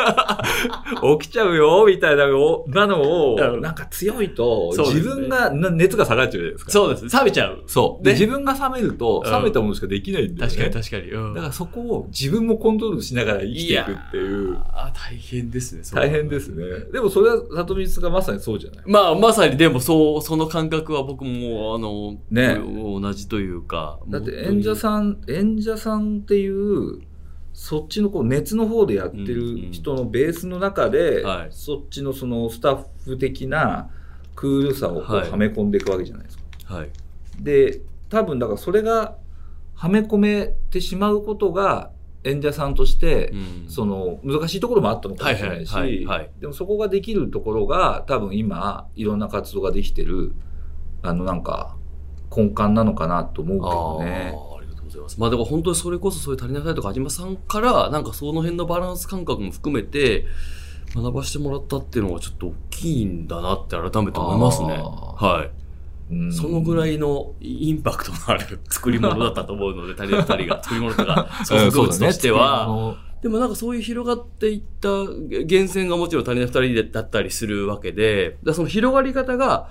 [1.18, 6.70] 起きちゃうよ、みたいなのを、なのをうんなんか強いと、自分が、な熱が下がっちゃうじゃないですか。
[6.70, 7.16] そうです。
[7.16, 7.62] 冷めちゃう。
[7.66, 8.04] そう。
[8.04, 10.56] で、ね自分が冷めると、うん冷めたものしかできないんだよね。
[10.56, 11.10] 確かに確かに。
[11.12, 14.58] うんだからそこを自分もコントロールしながら生きていくっていう。
[14.72, 15.82] あ大変ですね。
[15.94, 16.64] 大変ですね。
[16.92, 18.84] でもそれは里光がまさにそうじゃない？
[18.86, 22.58] まあ、まさにでもそう、その感覚は僕も、あの、ね
[23.00, 23.98] 同じというか。
[24.08, 27.02] だって演者さん、演者さんっていう、
[27.52, 33.90] そっちのこう熱の方でやってる人のベースの中で、はいそっちのそのスタッフ的な
[34.34, 36.74] クールさをこうはめ込んでいくわけじゃないですか。
[36.74, 36.90] はい。
[37.40, 39.16] で、多分だからそれが
[39.74, 41.90] はめ込めてしまうことが
[42.24, 46.06] 演者さんとして、うんその難しいところもあったのかもしれないし、
[46.40, 50.32] でもそこができるところが多分今いろんな活動ができてる
[51.02, 51.76] あのなんか
[52.34, 54.32] 根幹なのかなと思うけどね。
[54.34, 55.20] あーありがとうございます。
[55.20, 60.26] まあだから本当にそれこそそういう足りなさいとか、安島さんから、なんかその辺のバランス感覚も含めて、
[60.94, 64.76] 学ばしてもらったっていうのはちょっと大きいんだなって改めて思いますね。
[64.78, 65.50] あはい。
[66.12, 79.68] うんそのぐらいのインパクトのある 作り物だったと思うので、足りない二人が 作り物とか、創作物としては、でもなんかそういう広がっていった源泉がもちろん足りない二人だったりするわけで、その広がり方が、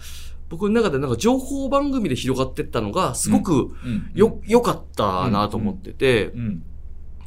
[0.49, 6.63] 僕の中でなんか情報番組で広がっていったのが、すごくうんよ、良かったなと思ってて、うん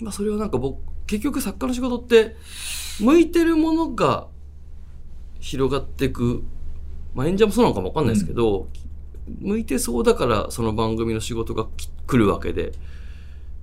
[0.00, 2.36] まあそれはなんか僕、結局作家の仕事って、
[3.00, 4.26] 向いてるものが
[5.38, 6.42] 広がっていく。
[7.14, 8.68] まあ演者もそうなのかもわかんないですけど、
[9.40, 12.72] 向いてそうだからその番組の仕事がき来るわけで。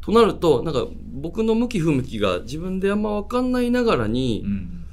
[0.02, 4.86] となると、なんか僕の向き不向きが自分であんまわかんないながらに、うん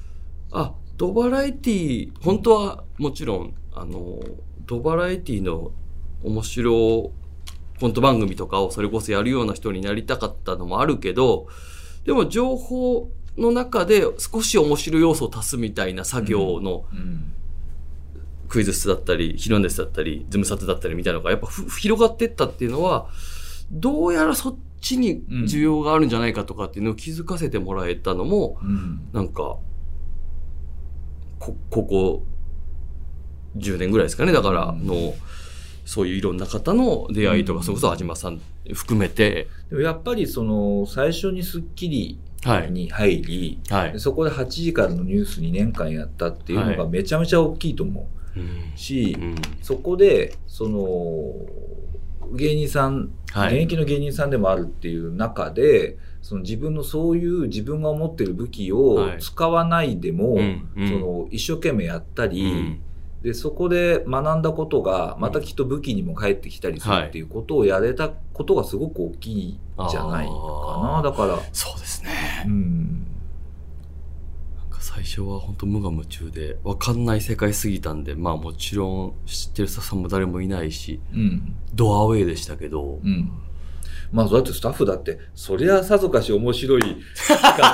[0.53, 4.19] あ、ドバラエティ、本当はもちろん、あの、
[4.67, 5.73] ドバラエティの
[6.23, 7.13] 面白
[7.81, 11.49] コント番組とかをそれこそやるような人になりたかったのもあるけど、
[12.05, 17.33] でも情報の中で少し面白い要素を足すみたいな作業のうん。
[18.49, 23.09] クイズ室だったり、ヒロンデスだったり、ズムサテだったりみたいなのがやっぱふ広がってったっていうのは、
[23.71, 29.09] どうやらそっちに需要があるんじゃないかとかっていうのを気づかせてもらえたのも、うん。
[29.13, 29.59] なんか、
[31.41, 32.25] こ、ここ
[33.57, 34.33] 10年ぐらいですかね。
[34.33, 35.15] だからの、
[35.85, 37.65] そういういろんな方の出会いとか、うん。
[37.65, 38.41] それこそ安島さん
[38.75, 42.71] 含めて、でもやっぱりその最初に『スッキリ』はい。
[42.71, 44.01] に入り、はい。
[44.01, 48.43] そこで8時からのニュース2年間やったっていうのはがめちゃめちゃ大きいと思うん。
[48.43, 49.35] うし、うん。
[49.63, 51.35] そこでその
[52.35, 53.55] 芸人さん、はい。
[53.55, 59.19] 現役の芸人さんでもあるっていう中でその自分のそういう自分が思ってる武器をはい。
[59.21, 60.69] 使わないでも、うん。
[60.77, 60.89] うん。
[60.89, 62.81] その一生懸命やったり、うん
[63.27, 69.59] でそこで学んだことがまたきっと武器にも返ってきたりするっていうことをやれたことがすごく大きいん
[69.91, 70.39] じゃないかな。
[70.99, 72.45] あーだから、そうですね。
[72.47, 73.05] うん、
[74.57, 83.33] なんか最初は本当無我夢中で、わかんない世界すぎたんで、まあもちろん知ってるスタッフさんも誰もいないし、うん、ドアウェイでしたけど、うん。
[84.13, 87.01] まあ、だってスタッフだって、そりゃさぞかし面白い企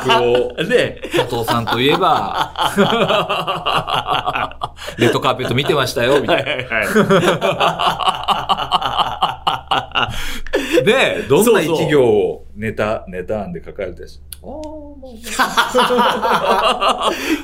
[0.07, 2.53] 画を、 で、佐藤さんといえば、
[4.99, 6.81] レッドカーペット見てましたよ、みたいはいは
[10.79, 10.83] な。
[10.85, 14.21] で、どんそうそうな一行をネタ、ネタ案で書かれたし。
[14.43, 14.51] ああ、
[15.01, 15.13] まあ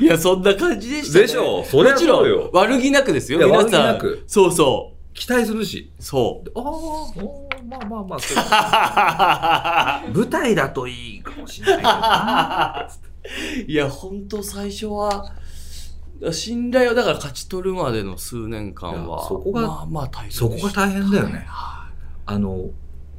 [0.01, 0.03] い。
[0.05, 1.27] いや、そんな感じでしたね。
[1.27, 3.59] でしょそりゃもちろそうよん、悪気なくですよ、皆さん。
[3.65, 5.91] 悪気なくそうそ期待するし。
[5.99, 6.03] う。
[6.03, 6.65] そああ、
[7.69, 10.15] まあまあまあ、そうう。
[10.25, 12.89] 舞台だといいかもしれないけどな。
[13.67, 15.33] いや、本当最初は、
[16.31, 21.45] 信頼をだから勝ち取るまでの数年間は、そこがまあまあ大変そこが大変だよね。
[21.49, 21.89] は
[22.27, 22.71] あの、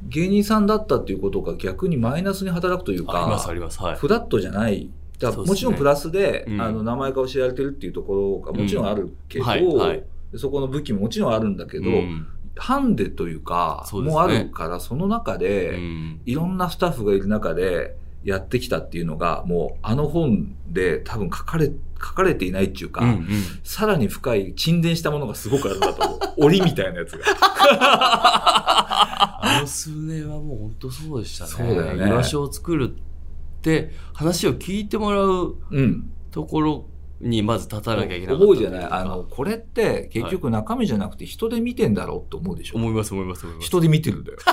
[0.08, 3.82] 芸人さんだったっていうことが逆にマイナスに働くといういあります、かあ、ります。
[3.82, 3.96] はい。
[3.96, 4.88] フラットじゃない。
[5.18, 21.72] だもちろんプラスで、うんあの、名前が知られてるっていうところがもちろんあるけど、はいはいでそこの武器ももちろんあるんだけど、うんハンデというか、もうあるから、その中で、うんいろんなスタッフがいる中でやってきたっていうのが、もうあの本で多分書かれ、書
[22.14, 23.26] かれていないっていうか、うんうん
[23.64, 26.18] さらに深い沈殿したものがすごくあるんだと思う。
[26.44, 27.24] 檻みたいなやつが。
[29.42, 31.50] あの数年はもう本当そうでしたね。
[31.50, 36.10] そうだよね居場所を作るって、話を聞いてもらううん。
[36.30, 36.86] ところ
[37.20, 43.66] にまず立たなきゃいけなかった思うじゃないあの、これって結局中身じゃなくて人で見てんだろうって思うでしょ、思います思います思います。
[43.66, 44.38] 人で見てるんだよ。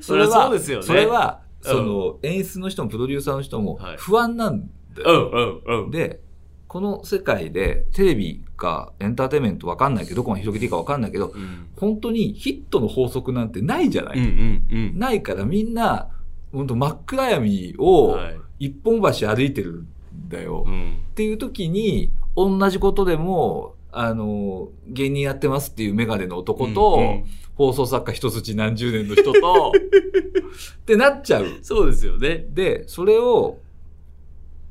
[0.00, 0.86] それはそうですよね。
[0.86, 4.62] それは、うんその、演出の人もプロデューサーの人もはい不安なん
[4.94, 5.20] だうよ。
[5.20, 5.90] んうんうん。
[5.90, 6.20] で、
[6.66, 14.98] この世界でテレビかエンターテインメントわかんないけど、どこまで広げていいかわかんないけど、うん本当にヒットの法則なんてないじゃない、うんうんうん。
[14.98, 16.08] ないからみんな、
[16.52, 19.88] 本当真っ暗闇をはい一本橋歩いてるん
[20.28, 20.62] だよ。
[20.64, 31.46] うんっていう時に、同じことでも、あの、芸人やってますっていうメガネの男と、うんうん放送作家一筋何十年の人と、 ってなっちゃう。
[31.60, 32.46] そうですよね。
[32.48, 33.58] で、それを、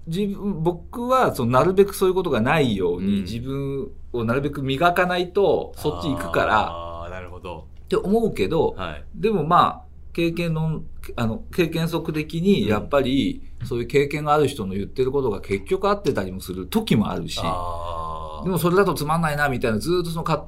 [0.08, 7.68] 自分、僕は、その、なるべくそういうことがないように、うん自分をなるべく磨かないと、そっち行くから、ああ、なるほど。
[7.84, 9.04] って思うけど、はい。
[9.16, 10.82] でもまあ、経験の、
[11.16, 17.36] あの、経験則的に、やっぱり、そういう経験がある人の言ってることが結局合ってたりもする時もあるし。
[18.44, 20.46] でもそれだとつまんないな、みたいな、ずーっとその葛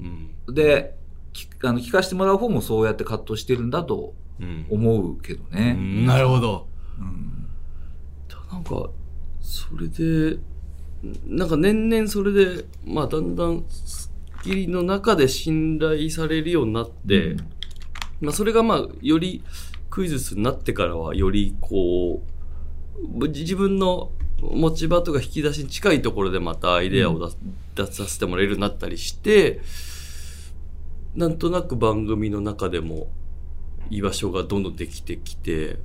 [0.00, 0.30] うん。
[0.46, 0.94] 藤で、
[1.32, 4.66] きあの聞かせてもらう方もそうやって葛藤してるんだとうん。
[4.70, 5.72] 思うけどうね。
[5.72, 6.68] んなるほど。
[6.98, 7.46] うん
[8.50, 8.90] なんか、
[9.40, 10.38] それで、
[11.26, 17.38] なんか年々それで、まあだんだん、スッキリの中で信頼されるようになって、うん
[18.22, 19.44] まあそれがまあ、より
[19.90, 22.22] クイズスになってからは、よりこ
[23.20, 29.60] う、じ自分の持ち場とか引き出しに近いところでまたアイデアを出,、出させてもらえるようになったりして、
[31.16, 33.08] なんとなく番組の中でも
[33.90, 35.78] 居場所がどんどんできてきて、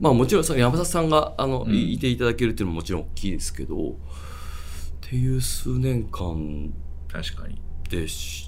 [0.00, 3.94] まあもちろんその山里さんがあの、うんいいていただけるっていうのももちろん大きいですけど、っ
[5.02, 6.72] ていう数年間
[7.08, 7.60] 確かに。
[7.90, 8.47] でし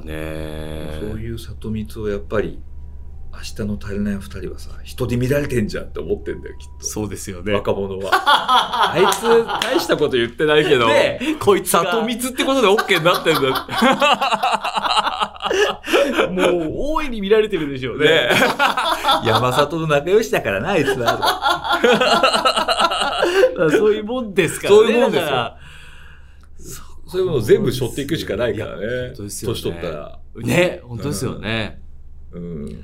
[0.00, 0.98] ね。
[1.00, 2.60] そういう里光をやっぱり、
[3.32, 6.86] 明日の足りない二人はさ、人で見られてんじゃんって思ってんだよ、きっと。
[6.86, 7.54] そうですよね。
[7.54, 8.10] 若者は。
[8.92, 9.22] あいつ、
[9.64, 13.40] 大したこと言ってないけど、で、こいつが里光ってことで OK になってんだ
[16.30, 16.44] もう
[16.94, 18.06] 大いに見られてるでしょうね。
[18.06, 18.28] ね
[19.24, 21.80] 山里の仲良しだからな、あいつは。
[23.70, 24.76] そういうもんですからね。
[24.76, 25.56] そういうもんですよ
[27.12, 28.86] そういうものを全部背負っていくしかないからね。
[29.08, 30.20] 本当ですよね年取ったら。
[30.36, 31.82] ね、本当ですよね。
[32.32, 32.66] うん。
[32.66, 32.78] で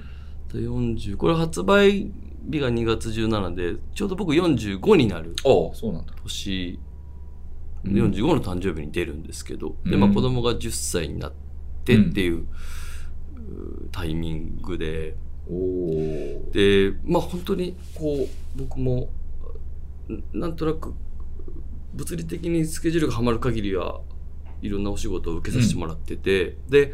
[0.54, 2.12] 40、これ発売
[2.50, 6.12] 日が2月17で、ちょうど僕45になるああ、そうなんだ。
[6.22, 6.78] 年、
[7.84, 11.32] うん45の誕生日に出るんですけど、で、うんまあ子供が10歳になっ
[11.84, 12.46] てっていう、う
[13.92, 15.16] タイミングで、
[15.48, 16.50] おお。
[16.52, 19.08] で、まあ本当にこう、僕も、
[20.34, 20.92] んなんとなく、
[21.94, 24.00] 物理的にスケジュールがはまる限りは、
[24.62, 26.92] いろんなお仕事を受けさせてもらってて、で、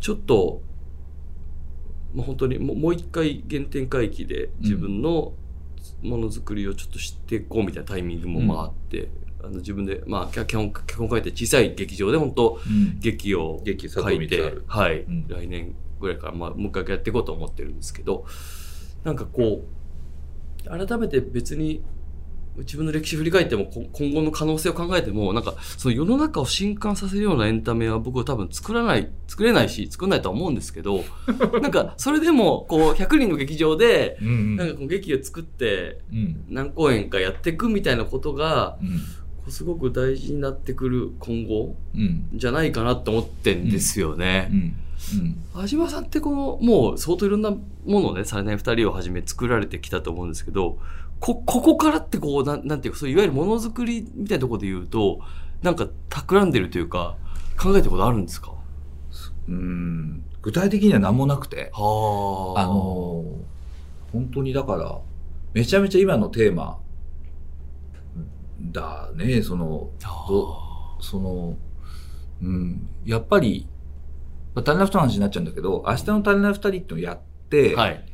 [0.00, 0.62] ちょっと、
[2.14, 5.32] まあ、本当にもう一回原点回帰で自分の
[6.02, 9.08] ものづくりをちょっと知っていこうみたいなタイミングもまああって、
[9.42, 12.98] あの自分で、まあ、脚本、脚本書いて小さい劇場で本当うん。
[13.00, 15.28] 劇を書いてはい、うん。
[15.28, 18.26] 来年ぐらいから、まあ、もう一回やっていこうと思ってるんですけど、
[19.02, 19.64] なんかこ
[20.66, 21.82] う、改めて別に、
[22.58, 31.04] 自分の歴史振り返っても、こ今後の可能性を考えても、なんか、その世の中を震撼させるようなエンタメは僕は多分作らない、作れないし、作んないとは思うんですけど、
[31.60, 34.56] なんか、それでも、こう、100人の劇場で、うん。
[34.56, 36.44] なんかこう劇を作って、うん。
[36.48, 39.00] 何公演かやっていくみたいなことが、うん。
[39.48, 42.28] すごく大事になってくる今後うん。
[42.34, 44.50] じゃないかなと思ってんですよね。
[44.52, 44.76] うん。
[45.54, 50.78] 安島さんってこの、もう相当いろんなものをね、されない二人をはじめ作られてきたと思うんですけど、
[51.20, 55.20] こ、ここからってこう、なんなんていうか、そういわゆるものづくりみたいなところで言うと、
[55.62, 57.16] なんか企んでるというか、
[57.60, 58.52] 考えたことあるんですか？
[59.48, 60.24] うん。
[60.42, 61.70] 具体的には何もなくて。
[61.72, 63.54] はあのー
[64.12, 64.98] 本当にだから、
[65.54, 66.78] めちゃめちゃ今のテーマ
[68.72, 69.90] だね、その、
[70.28, 70.58] ど
[71.00, 71.56] その、
[72.42, 73.68] うん、やっぱり、
[74.54, 77.18] まあ、足りない二人の話になっちゃうんだけど、明日の足りない二人っていうのをやっ
[77.50, 78.04] て、はい。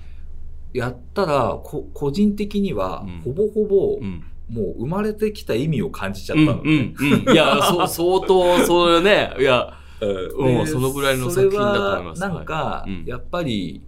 [0.72, 4.24] やったら、こ個人的にはうん、ほぼほぼ、うん。
[4.48, 7.32] もう生まれてきた意味を感じちゃっうん、たの、うん、うん。
[7.32, 13.82] いや、そう、 相当、それね、いや、うんうんそのぐらいの作品だと思いますなんか、はいうんやっぱり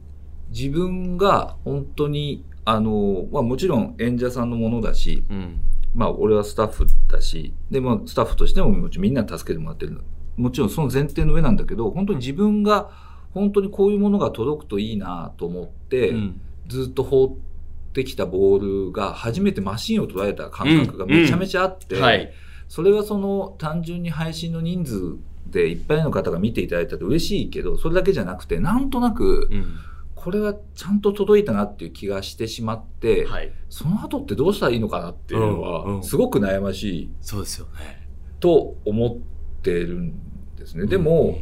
[0.51, 5.61] 自分が本当に、あの、まあもちろん演者さんのものだし、うん。
[5.95, 10.01] まあ俺はスタッフだし、でもスタッフとしてももちろんみんなに助けてもらってるの。
[10.37, 12.91] もちろんその前提の上なんだけど、本当に自分が
[13.33, 22.33] 本当にこういうものが届くといいなと思って、うんずっと放ってきたボールが初めてマシンを捉えた感覚がめちゃめちゃあって、はい。
[22.69, 25.17] それはその単純に配信の人数
[25.51, 29.77] でいっぱいの方が見ていただいたと嬉しいけど、それだけじゃなくて、なんとなく、うん。
[30.23, 33.53] これはちゃんと届いたなっていう気がしてしまって、はい。
[33.69, 38.07] その後ってどうしたらいいのかなっていうのは、すごく悩ましいそうですよね。
[38.39, 40.15] と思ってるん
[40.55, 40.87] ですね。
[40.87, 41.39] でも、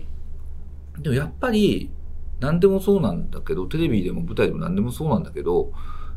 [0.98, 1.90] でもやっぱり、
[2.40, 5.72] 何でもそうなんだけど、テレビでも舞台でも何でもそうなんだけど、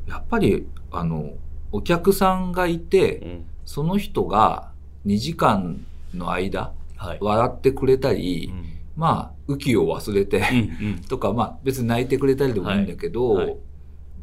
[0.07, 1.33] やっぱり、あの、
[1.73, 3.45] お客さんがいて、うん。
[3.65, 4.71] その人が
[5.05, 7.17] 2時間の間、はい。
[7.19, 10.41] 笑ってくれたり、うんまあ、浮きを忘れて、
[10.81, 11.01] うん。
[11.09, 13.57] とか、まあ別に泣いてくれたりでもいいんだけど、はいはい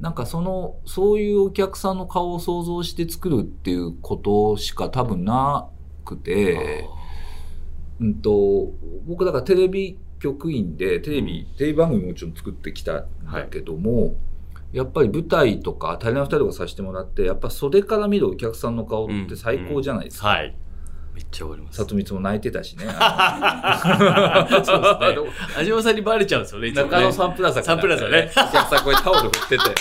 [0.00, 5.68] なんかその、そういうお客さんの顔を想像して作るっていうことしか多分な
[6.06, 6.88] くて、
[8.00, 8.72] うんと、
[9.06, 14.14] 僕だからテレビ局員で、テレビ、テレビ番組もちろん作ってきたんだけども、
[14.72, 20.28] やっぱり舞台とか、足りない二人とかさせてもらって、やっぱ袖から見るお客さんの顔って最高じゃないですか。
[20.28, 20.56] はい。
[21.14, 21.78] めっちゃわかります。
[21.78, 22.84] 里光も泣いてたしね。
[22.86, 22.94] そうで
[24.64, 25.30] すね。
[25.58, 28.30] 安島さんにバレちゃうんですよね、いつもね中野サンプラザかサンプラザね。
[28.32, 29.64] お客さんこれタオル振ってて。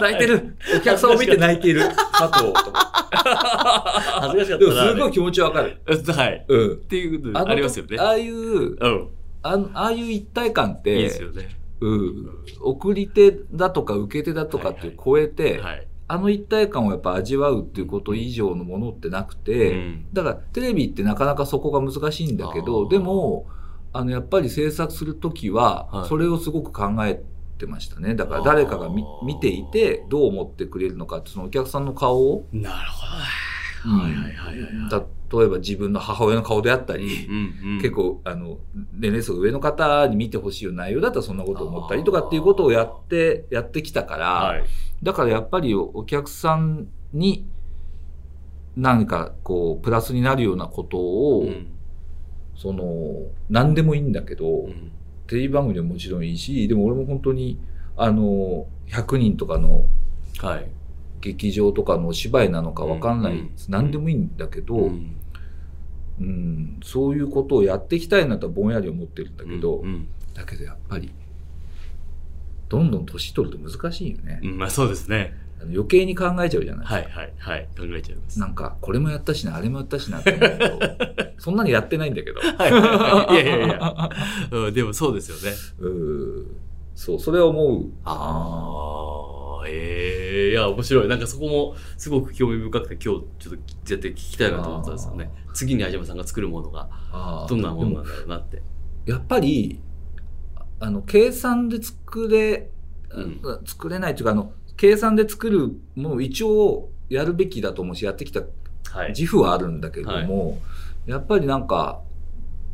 [0.00, 2.90] 泣いてるお客さんを見て泣いている佐藤とか。
[4.20, 4.90] 恥ずかしかでもったな。
[4.92, 5.80] すごい気持ちわかる。
[5.86, 6.34] はい。
[6.36, 6.80] っうん。
[6.82, 7.96] ていうののありますよね。
[7.98, 9.08] ああいう、うん。
[9.42, 11.56] あのああいう一体感っいいて、ですよね。
[11.80, 12.26] うん。
[12.62, 15.86] 送り手だとか受け手だとかっていう超えて、はい。
[16.06, 23.46] あの一体感をやっぱ味わうっていうこと以上のものってなくて、うんだからテレビってなかなかそこが難しいんだけあど、ーでも、
[23.92, 27.22] あの、やっぱり制作するときはは、いそれをすごく考え
[27.58, 28.14] てましたね。
[28.14, 34.02] だから誰かが見ていて、どう思ってくれるのかって、そのお客さんの顔を、なるほうんど。
[34.04, 35.06] はいはいはいはい。
[35.36, 38.58] 例えば自分の母親の顔であったり、うんうん結構、あの、
[38.92, 44.64] 年齢層が上の方に見てほしいような内容だったらそんなことを思ったりとかっていうことをやって、やってきたから、はい。
[45.04, 47.46] だからやっぱりお客さんに
[48.76, 51.66] 何かこう、プラスになるようなことを、うん。
[52.56, 54.90] その、何でもいいんだけど、うん。
[55.26, 57.58] テレビ番組でももちろんいいし、でも俺も本当に、
[57.96, 59.84] あの、100人とかの
[60.38, 60.68] はい。
[61.20, 63.50] 劇場とかのお芝居なのかわかんない、うんうん。
[63.68, 65.16] 何でもいいんだけど、ううん
[66.22, 70.08] んそういうことをやっていきたいなとはぼんやり思ってるんだけど、うん。
[70.34, 71.10] だけどやっぱり、
[72.68, 74.40] どんどん年取ると難しいよね。
[74.42, 75.44] うんまあそうですね。
[75.72, 77.68] 余計に考えちゃうじゃないはいはいはい。
[77.78, 78.38] 考えちゃいます。
[78.38, 82.40] なんか、これもやったしな、あれもやったしなって思うと、 そんなにやってないんだけど。
[82.40, 83.34] はいはいはい。
[83.34, 84.10] いやいやいや。
[84.50, 85.56] うん、でもそうですよね。
[85.80, 86.46] うん
[86.94, 87.86] そう、それは思う。
[88.04, 91.08] ああ、ええいや、面白い。
[91.08, 95.30] なんかそこもすごく興味深くて、今日ちょっと絶対聞きたいなと思ったんですよね。
[95.54, 96.88] 次に相島さんが作るものが
[97.48, 98.62] どんなものでなんだろうなって。
[99.06, 99.80] やっぱり、
[100.84, 102.70] あの、計算で作れ、
[103.10, 103.40] うん。
[103.64, 108.42] 作れないというか、あの、計算で作るものを一応やるべきだと思うし、やってきた
[108.90, 109.08] はい。
[109.08, 110.58] 自負はあるんだけども、
[111.06, 112.02] やっぱりなんか、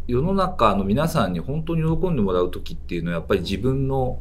[0.08, 4.20] 世の中の皆さんに本当に喜んでもらう時っていうのは、やっぱり自分の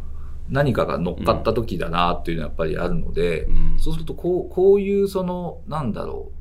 [0.50, 3.80] 何かが乗っかった時だなっていうのはやっぱりあるので、うん。
[3.80, 6.34] そうするとこう、こういうその、なんだろう、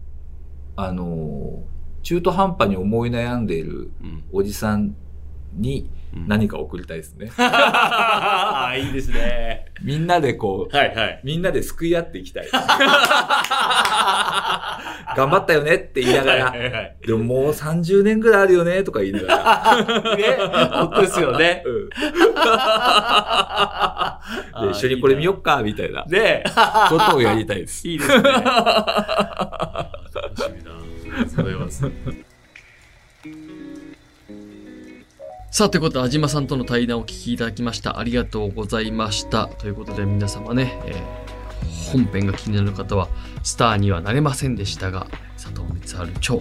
[0.76, 1.62] あの、
[2.02, 4.24] 中途半端に思い悩んでいるうん。
[4.32, 4.94] おじさん
[5.54, 7.30] に何か送りたいですね。
[7.38, 9.66] あーいいですね。
[9.82, 11.20] みんなでこう、はいはい。
[11.22, 12.48] みんなで救い合っていきたい。
[15.16, 19.36] 頑張ったよねって言いながらは、いはいはいでももう30年ぐらいあるよねとか言いながら。
[20.16, 20.36] ね、
[20.72, 21.62] 本当ですよね。
[21.64, 21.88] うん
[24.68, 26.42] で一緒にこれ見よっか、みたいなね
[26.88, 27.86] ことをやりたいです。
[27.86, 28.22] いいですね。
[28.22, 28.42] 楽
[30.36, 30.70] しみだ。
[31.28, 31.68] それは
[35.50, 37.98] さあ、ということで、安島さんとの対談をお聞きいただきました。
[37.98, 39.46] ありがとうございました。
[39.46, 41.28] ということで、皆様ね、えー
[41.90, 43.08] 本編が気になる方は、
[43.42, 45.06] スターにはなれませんでしたが、
[45.38, 46.40] 佐藤光晴著。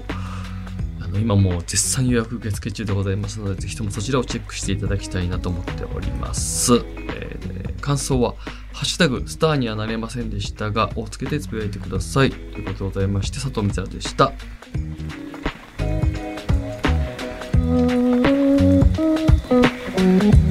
[1.02, 6.76] あの、今もう絶賛予約受付中でございますので、ぜひともそちらをチェックしていただきたいなと思っております。
[6.76, 8.36] えー感想は、
[8.74, 12.32] ハッシュタグ、スターにはなれませんでしたが、をつけてつぶやいてください。
[12.32, 14.34] ということでございまして、佐藤光晴でした。
[19.00, 19.16] 「음.
[20.00, 20.47] 음.